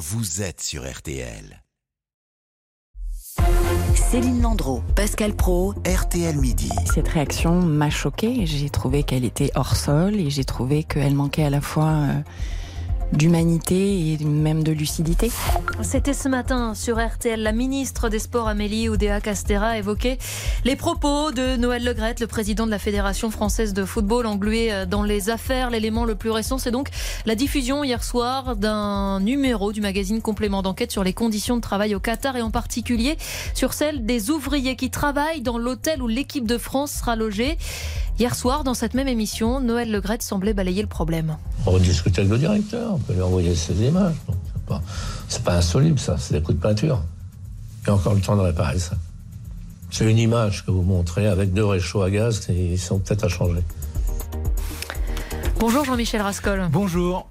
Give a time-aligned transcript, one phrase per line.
[0.00, 1.62] vous êtes sur RTL.
[3.94, 6.70] Céline Landreau, Pascal Pro, RTL Midi.
[6.94, 8.46] Cette réaction m'a choquée.
[8.46, 12.22] J'ai trouvé qu'elle était hors sol et j'ai trouvé qu'elle manquait à la fois euh,
[13.12, 15.30] d'humanité et même de lucidité.
[15.82, 17.42] C'était ce matin sur RTL.
[17.42, 20.18] La ministre des Sports Amélie Oudéa Castera évoquait
[20.64, 24.86] les propos de Noël Legrette, le président de la Fédération française de football, englué euh,
[24.86, 25.70] dans les affaires.
[25.70, 26.90] L'élément le plus récent, c'est donc
[27.26, 31.94] la diffusion hier soir d'un numéro du magazine Complément d'enquête sur les conditions de travail
[31.94, 33.16] au Qatar et en particulier
[33.54, 37.56] sur celles des ouvriers qui travaillent dans l'hôtel où l'équipe de France sera logée.
[38.20, 41.38] Hier soir, dans cette même émission, Noël Legrette semblait balayer le problème.
[41.64, 44.12] On va discuter avec le directeur, on peut lui envoyer ces images.
[45.26, 47.02] C'est pas, pas insoluble, ça, c'est des coups de peinture.
[47.80, 48.96] Il y a encore le temps de réparer ça.
[49.90, 53.28] C'est une image que vous montrez avec deux réchauds à gaz qui sont peut-être à
[53.28, 53.62] changer.
[55.58, 56.68] Bonjour Jean-Michel Rascol.
[56.70, 57.26] Bonjour.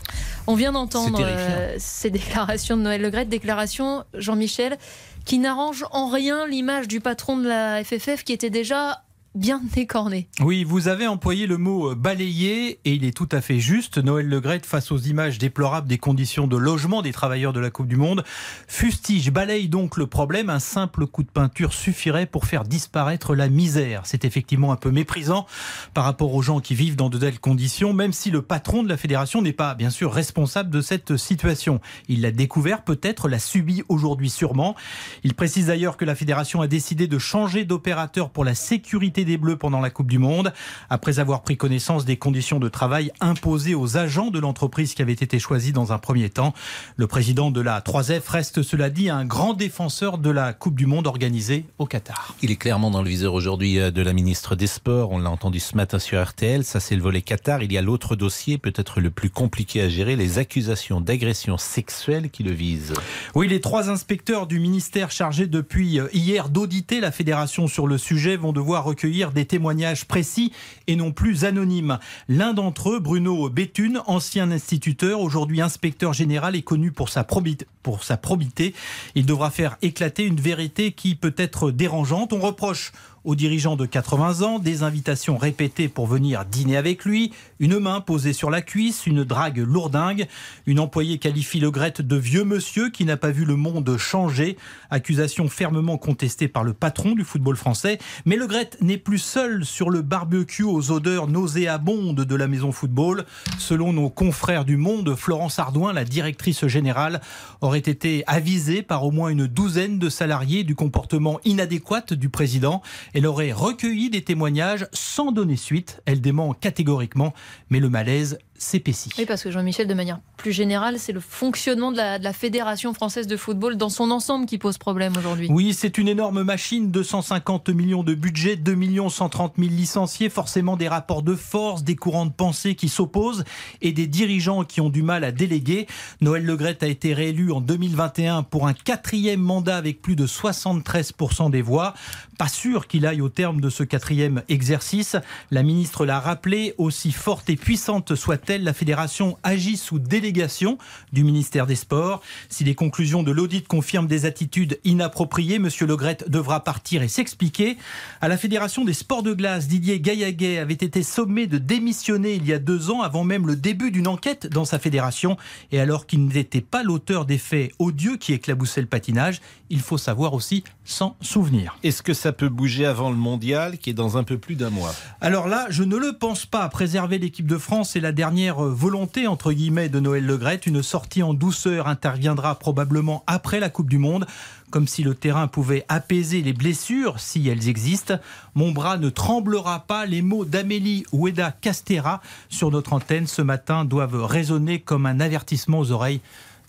[0.47, 4.79] On vient d'entendre euh, ces déclarations de Noël Legrette, déclarations, Jean-Michel,
[5.23, 9.03] qui n'arrangent en rien l'image du patron de la FFF qui était déjà
[9.35, 10.27] bien écorné.
[10.41, 13.97] Oui, vous avez employé le mot euh, balayer et il est tout à fait juste.
[13.97, 17.87] Noël Legrette, face aux images déplorables des conditions de logement des travailleurs de la Coupe
[17.87, 18.23] du Monde,
[18.67, 20.49] fustige, balaye donc le problème.
[20.49, 24.01] Un simple coup de peinture suffirait pour faire disparaître la misère.
[24.05, 25.45] C'est effectivement un peu méprisant
[25.93, 28.89] par rapport aux gens qui vivent dans de telles conditions, même si le patron de
[28.89, 31.79] la fédération n'est pas, bien sûr, responsable de cette situation.
[32.07, 34.75] Il l'a découvert, peut-être l'a subi aujourd'hui sûrement.
[35.23, 39.37] Il précise d'ailleurs que la fédération a décidé de changer d'opérateur pour la sécurité des
[39.37, 40.53] Bleus pendant la Coupe du Monde,
[40.89, 45.13] après avoir pris connaissance des conditions de travail imposées aux agents de l'entreprise qui avait
[45.13, 46.53] été choisie dans un premier temps.
[46.95, 50.85] Le président de la 3F reste, cela dit, un grand défenseur de la Coupe du
[50.85, 52.35] Monde organisée au Qatar.
[52.41, 55.11] Il est clairement dans le viseur aujourd'hui euh, de la ministre des Sports.
[55.11, 56.63] On l'a entendu ce matin sur RTL.
[56.63, 57.63] Ça, c'est le volet Qatar.
[57.63, 62.29] Il y a l'autre dossier, peut-être le plus compliqué à gérer, les accusations d'agression sexuelle
[62.29, 62.93] qui le visent.
[63.35, 67.97] Oui, les trois inspecteurs du ministère chargés depuis euh, hier d'auditer la fédération sur le
[67.97, 70.51] sujet vont devoir recueillir des témoignages précis
[70.87, 71.99] et non plus anonymes.
[72.27, 77.65] L'un d'entre eux, Bruno Béthune, ancien instituteur, aujourd'hui inspecteur général, est connu pour sa, probité,
[77.83, 78.73] pour sa probité.
[79.15, 82.33] Il devra faire éclater une vérité qui peut être dérangeante.
[82.33, 82.91] On reproche
[83.29, 88.01] aux dirigeants de 80 ans, des invitations répétées pour venir dîner avec lui, une main
[88.01, 90.25] posée sur la cuisse, une drague lourdingue.
[90.65, 94.57] Une employée qualifie Le Gret de vieux monsieur qui n'a pas vu le monde changer.
[94.89, 97.99] Accusation fermement contestée par le patron du football français.
[98.25, 102.71] Mais Le Gret n'est plus seul sur le barbecue aux odeurs nauséabondes de la maison
[102.71, 103.25] football.
[103.59, 107.21] Selon nos confrères du Monde, Florence Ardouin, la directrice générale,
[107.61, 112.81] aurait été avisée par au moins une douzaine de salariés du comportement inadéquat du président.
[113.19, 116.01] Elle aurait recueilli des témoignages sans donner suite.
[116.05, 117.33] Elle dément catégoriquement,
[117.69, 119.11] mais le malaise s'épaissit.
[119.17, 122.33] Oui, parce que Jean-Michel, de manière plus générale, c'est le fonctionnement de la, de la,
[122.33, 125.47] Fédération française de football dans son ensemble qui pose problème aujourd'hui.
[125.49, 128.77] Oui, c'est une énorme machine, 250 millions de budget, 2
[129.09, 133.43] 130 000 licenciés, forcément des rapports de force, des courants de pensée qui s'opposent
[133.81, 135.87] et des dirigeants qui ont du mal à déléguer.
[136.21, 141.49] Noël Legrette a été réélu en 2021 pour un quatrième mandat avec plus de 73%
[141.49, 141.93] des voix.
[142.37, 145.15] Pas sûr qu'il aille au terme de ce quatrième exercice.
[145.51, 148.15] La ministre l'a rappelé, aussi forte et puissante
[148.57, 150.77] la fédération agit sous délégation
[151.13, 152.21] du ministère des Sports.
[152.49, 155.69] Si les conclusions de l'audit confirment des attitudes inappropriées, M.
[155.81, 157.77] Legrette devra partir et s'expliquer.
[158.21, 162.47] À la Fédération des sports de glace, Didier Gaillaguet avait été sommé de démissionner il
[162.47, 165.37] y a deux ans, avant même le début d'une enquête dans sa fédération.
[165.71, 169.97] Et alors qu'il n'était pas l'auteur des faits odieux qui éclaboussaient le patinage, il faut
[169.99, 171.77] savoir aussi s'en souvenir.
[171.83, 174.71] Est-ce que ça peut bouger avant le mondial qui est dans un peu plus d'un
[174.71, 174.95] mois?
[175.21, 176.67] Alors là, je ne le pense pas.
[176.69, 180.65] Préserver l'équipe de France est la dernière volonté, entre guillemets, de Noël Legrette.
[180.65, 184.25] Une sortie en douceur interviendra probablement après la Coupe du Monde,
[184.71, 188.15] comme si le terrain pouvait apaiser les blessures, si elles existent.
[188.55, 190.05] Mon bras ne tremblera pas.
[190.05, 195.79] Les mots d'Amélie Oueda Castera sur notre antenne ce matin doivent résonner comme un avertissement
[195.79, 196.21] aux oreilles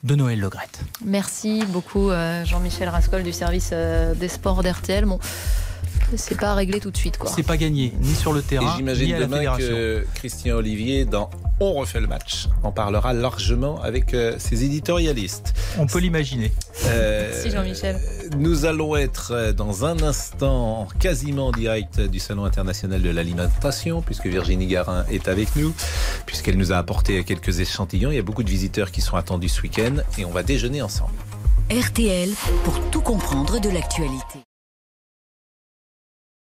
[0.02, 0.80] de Noël Legrette.
[1.04, 5.04] Merci beaucoup euh, Jean-Michel Rascol du service euh, des sports d'RTL.
[5.04, 5.18] Bon,
[6.16, 7.18] c'est pas réglé tout de suite.
[7.26, 8.74] C'est pas gagné, ni sur le terrain.
[8.74, 11.30] Et j'imagine demain que Christian Olivier, dans
[11.62, 15.52] On refait le match, en parlera largement avec euh, ses éditorialistes.
[15.78, 16.52] On peut l'imaginer.
[16.86, 18.00] Euh, Merci Jean-Michel.
[18.38, 24.00] Nous allons être euh, dans un instant quasiment en direct du Salon international de l'alimentation,
[24.00, 25.74] puisque Virginie Garin est avec nous,
[26.24, 28.10] puisqu'elle nous a apporté quelques échantillons.
[28.10, 30.80] Il y a beaucoup de visiteurs qui sont attendus ce week-end et on va déjeuner
[30.80, 31.12] ensemble.
[31.70, 32.30] RTL
[32.64, 34.38] pour tout comprendre de l'actualité.